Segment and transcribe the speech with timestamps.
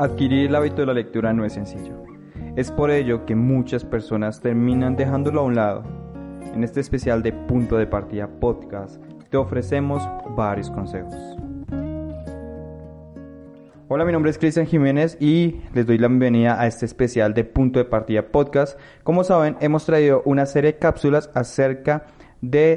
[0.00, 2.02] Adquirir el hábito de la lectura no es sencillo.
[2.56, 5.82] Es por ello que muchas personas terminan dejándolo a un lado.
[6.54, 10.02] En este especial de Punto de Partida Podcast te ofrecemos
[10.34, 11.14] varios consejos.
[13.88, 17.44] Hola, mi nombre es Cristian Jiménez y les doy la bienvenida a este especial de
[17.44, 18.80] Punto de Partida Podcast.
[19.02, 22.19] Como saben, hemos traído una serie de cápsulas acerca de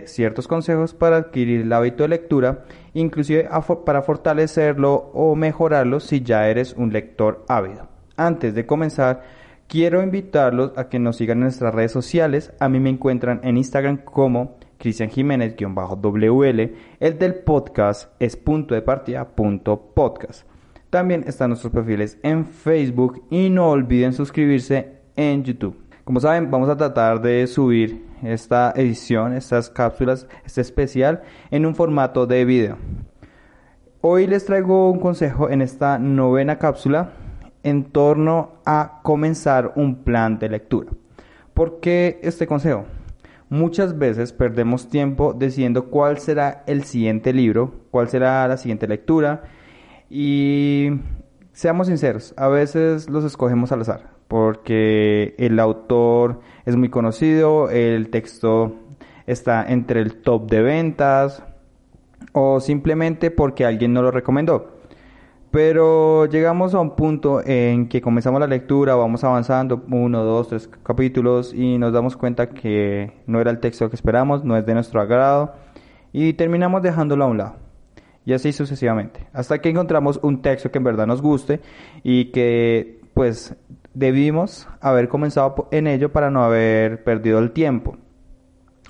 [0.08, 3.49] ciertos consejos para adquirir el hábito de lectura, inclusive
[3.86, 7.88] para fortalecerlo o mejorarlo si ya eres un lector ávido.
[8.17, 9.23] Antes de comenzar,
[9.67, 12.53] quiero invitarlos a que nos sigan en nuestras redes sociales.
[12.59, 16.75] A mí me encuentran en Instagram como Cristian Jiménez-WL.
[17.00, 20.45] El del podcast es punto de partida podcast.
[20.89, 25.75] También están nuestros perfiles en Facebook y no olviden suscribirse en YouTube.
[26.03, 31.76] Como saben, vamos a tratar de subir esta edición, estas cápsulas, este especial, en un
[31.76, 32.78] formato de video.
[34.02, 37.12] Hoy les traigo un consejo en esta novena cápsula
[37.64, 40.92] en torno a comenzar un plan de lectura.
[41.54, 42.86] ¿Por qué este consejo?
[43.50, 49.44] Muchas veces perdemos tiempo decidiendo cuál será el siguiente libro, cuál será la siguiente lectura
[50.10, 50.90] y
[51.52, 58.09] seamos sinceros, a veces los escogemos al azar porque el autor es muy conocido, el
[58.09, 58.78] texto
[59.28, 61.44] está entre el top de ventas
[62.31, 64.80] o simplemente porque alguien nos lo recomendó.
[65.52, 70.67] Pero llegamos a un punto en que comenzamos la lectura, vamos avanzando uno, dos, tres
[70.81, 74.73] capítulos y nos damos cuenta que no era el texto que esperamos, no es de
[74.73, 75.54] nuestro agrado
[76.11, 77.55] y terminamos dejándolo a un lado.
[78.26, 79.27] Y así sucesivamente.
[79.32, 81.61] Hasta que encontramos un texto que en verdad nos guste
[82.02, 83.55] y que pues
[83.93, 87.98] debimos haber comenzado en ello para no haber perdido el tiempo.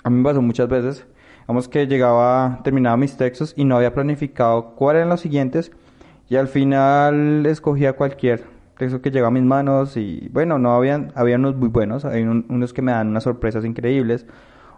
[0.03, 1.06] A mí me pasó muchas veces,
[1.47, 5.72] vamos que llegaba, terminaba mis textos y no había planificado cuáles eran los siguientes
[6.30, 8.44] y al final escogía cualquier
[8.78, 12.24] texto que llegaba a mis manos y bueno, no habían, había unos muy buenos, hay
[12.24, 14.25] unos que me dan unas sorpresas increíbles,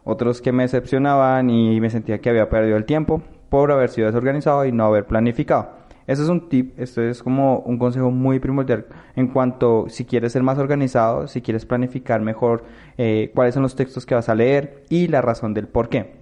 [0.03, 4.08] otros que me decepcionaban y me sentía que había perdido el tiempo por haber sido
[4.08, 5.84] desorganizado y no haber planificado.
[6.08, 8.86] Ese es un tip, esto es como un consejo muy primordial
[9.16, 12.64] en cuanto si quieres ser más organizado, si quieres planificar mejor
[12.98, 16.14] eh, cuáles son los textos que vas a leer y la razón del por qué.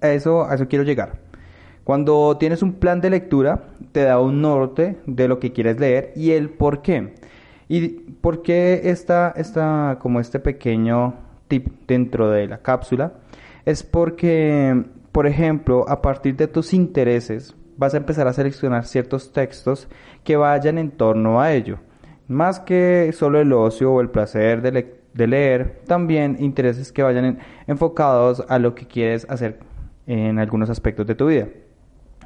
[0.00, 1.20] eso, a eso quiero llegar.
[1.84, 6.12] Cuando tienes un plan de lectura, te da un norte de lo que quieres leer
[6.16, 7.14] y el por qué.
[7.68, 11.14] ¿Y por qué está, está como este pequeño
[11.46, 13.12] tip dentro de la cápsula?
[13.64, 19.32] Es porque, por ejemplo, a partir de tus intereses, vas a empezar a seleccionar ciertos
[19.32, 19.88] textos
[20.22, 21.78] que vayan en torno a ello.
[22.28, 28.44] Más que solo el ocio o el placer de, leer, también intereses que vayan enfocados
[28.50, 29.60] a lo que quieres hacer
[30.06, 31.48] en algunos aspectos de tu vida.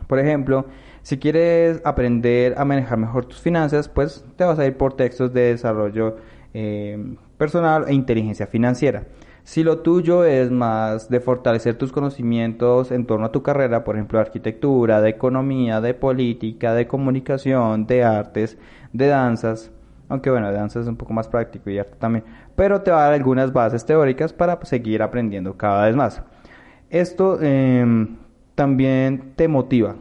[0.09, 0.67] Por ejemplo,
[1.03, 5.33] si quieres aprender a manejar mejor tus finanzas, pues te vas a ir por textos
[5.33, 6.17] de desarrollo
[6.53, 6.99] eh,
[7.39, 9.05] personal e inteligencia financiera.
[9.45, 13.95] Si lo tuyo es más de fortalecer tus conocimientos en torno a tu carrera, por
[13.95, 18.57] ejemplo, de arquitectura, de economía, de política, de comunicación, de artes,
[18.95, 19.71] de danzas,
[20.09, 22.25] aunque bueno, de danzas es un poco más práctico y arte también,
[22.57, 26.23] pero te va a dar algunas bases teóricas para seguir aprendiendo cada vez más.
[26.89, 28.17] Esto em,
[28.55, 29.97] también te motiva,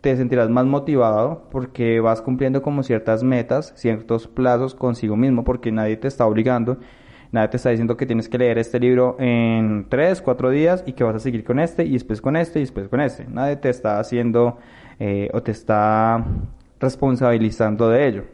[0.00, 5.70] te sentirás más motivado porque vas cumpliendo como ciertas metas, ciertos plazos consigo mismo porque
[5.70, 6.78] nadie te está obligando
[7.32, 10.92] Nadie te está diciendo que tienes que leer este libro en 3, 4 días y
[10.92, 13.26] que vas a seguir con este y después con este y después con este.
[13.26, 14.58] Nadie te está haciendo
[14.98, 16.22] eh, o te está
[16.78, 18.24] responsabilizando de ello.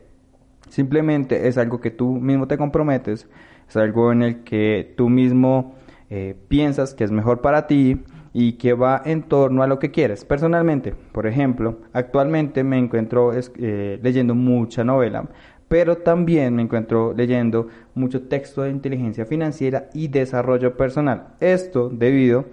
[0.69, 3.29] Simplemente es algo que tú mismo te comprometes,
[3.69, 5.77] es algo en el que tú mismo
[6.11, 8.03] eh, piensas que es mejor para ti
[8.33, 10.25] y que va en torno a lo que quieres.
[10.25, 15.29] Personalmente, por ejemplo, actualmente me encuentro eh, leyendo mucha novela,
[15.69, 21.29] pero también me encuentro leyendo mucho texto de inteligencia financiera y desarrollo personal.
[21.41, 22.47] Esto debido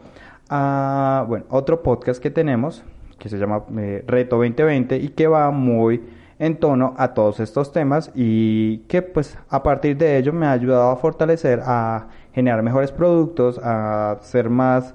[0.50, 2.84] a bueno, otro podcast que tenemos
[3.18, 6.04] que se llama eh, Reto 2020 y que va muy
[6.38, 10.52] en tono a todos estos temas y que pues a partir de ello me ha
[10.52, 14.94] ayudado a fortalecer, a generar mejores productos, a ser más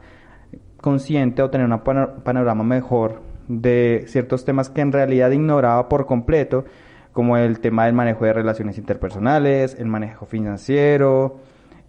[0.81, 1.81] consciente o tener un
[2.23, 6.65] panorama mejor de ciertos temas que en realidad ignoraba por completo
[7.13, 11.39] como el tema del manejo de relaciones interpersonales, el manejo financiero,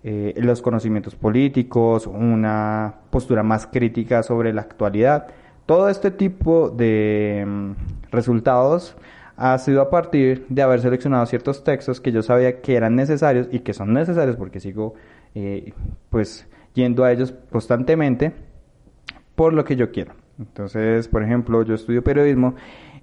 [0.03, 5.27] eh, los conocimientos políticos, una postura más crítica sobre la actualidad.
[5.65, 7.71] Todo este tipo de mm,
[8.11, 8.95] resultados
[9.37, 13.47] ha sido a partir de haber seleccionado ciertos textos que yo sabía que eran necesarios
[13.51, 14.95] y que son necesarios porque sigo
[15.35, 15.73] eh,
[16.09, 18.33] pues yendo a ellos constantemente
[19.35, 20.13] por lo que yo quiero.
[20.39, 22.55] Entonces, por ejemplo, yo estudio periodismo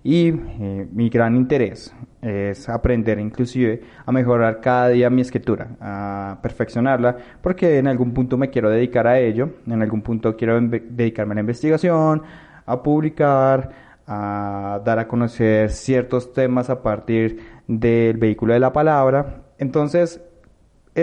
[0.03, 6.39] y eh, mi gran interés es aprender inclusive a mejorar cada día mi escritura, a
[6.43, 11.33] perfeccionarla, porque en algún punto me quiero dedicar a ello, en algún punto quiero dedicarme
[11.33, 12.23] a la investigación,
[12.65, 13.71] a publicar,
[14.07, 19.43] a dar a conocer ciertos temas a partir del vehículo de la palabra.
[19.59, 20.23] Entonces,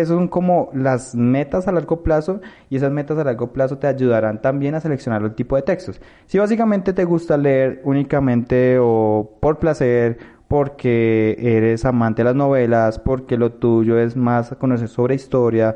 [0.01, 3.87] esas son como las metas a largo plazo y esas metas a largo plazo te
[3.87, 6.01] ayudarán también a seleccionar el tipo de textos.
[6.25, 12.99] Si básicamente te gusta leer únicamente o por placer, porque eres amante de las novelas,
[12.99, 15.75] porque lo tuyo es más conocer sobre historia,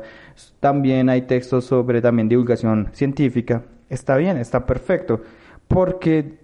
[0.60, 5.22] también hay textos sobre también divulgación científica, está bien, está perfecto,
[5.66, 6.38] porque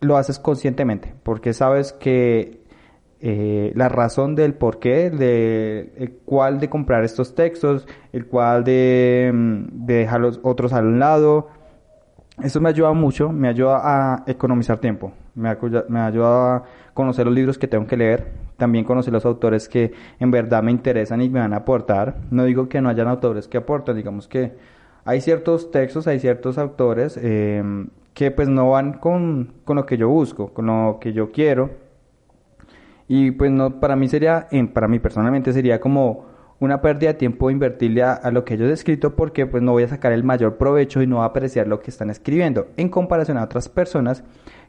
[0.00, 2.65] lo haces conscientemente, porque sabes que
[3.20, 8.64] eh, la razón del por qué, de el cuál de comprar estos textos, el cual
[8.64, 11.48] de, mm, de dejar los otros al lado,
[12.42, 15.56] eso me ayuda mucho, me ayuda a economizar tiempo, me,
[15.88, 18.26] me ayuda a conocer los libros que tengo que leer,
[18.58, 22.16] también conocer los autores que en verdad me interesan y me van a aportar.
[22.30, 24.52] No digo que no hayan autores que aportan, digamos que
[25.04, 27.62] hay ciertos textos, hay ciertos autores eh,
[28.12, 31.70] que pues no van con, con, lo que yo busco, con lo que yo quiero.
[33.08, 36.26] Y pues no, para mí sería, para mí personalmente sería como
[36.58, 39.82] una pérdida de tiempo invertirle a, lo que ellos he escrito porque pues no voy
[39.82, 42.88] a sacar el mayor provecho y no voy a apreciar lo que están escribiendo en
[42.88, 44.24] comparación a otras personas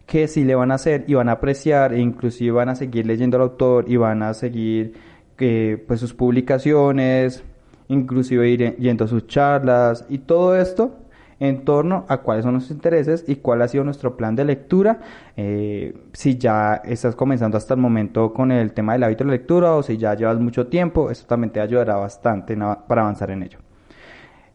[0.05, 3.05] que sí le van a hacer y van a apreciar e inclusive van a seguir
[3.05, 4.93] leyendo al autor y van a seguir
[5.39, 7.43] eh, pues sus publicaciones,
[7.87, 11.06] inclusive ir yendo a sus charlas y todo esto
[11.39, 14.99] en torno a cuáles son nuestros intereses y cuál ha sido nuestro plan de lectura.
[15.35, 19.73] Eh, si ya estás comenzando hasta el momento con el tema del hábito de lectura
[19.73, 22.57] o si ya llevas mucho tiempo, esto también te ayudará bastante
[22.87, 23.59] para avanzar en ello.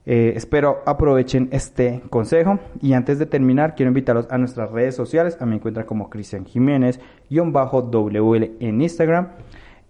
[0.05, 5.37] Eh, espero aprovechen este consejo y antes de terminar quiero invitarlos a nuestras redes sociales.
[5.41, 7.01] A mí me encuentran como Cristian Jiménez
[7.31, 9.29] WL en Instagram.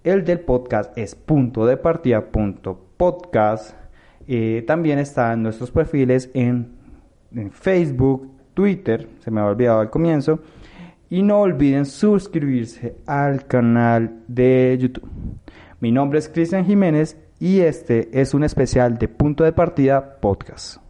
[0.05, 3.75] El del podcast es punto de partida punto podcast.
[4.27, 6.82] Eh, también están nuestros perfiles en
[7.35, 10.41] en Facebook, Twitter, se me había olvidado al comienzo.
[11.09, 15.09] Y no olviden suscribirse al canal de YouTube.
[15.81, 20.82] Mi nombre es Cristian Jiménez y este es un especial de Punto de Partida Podcast.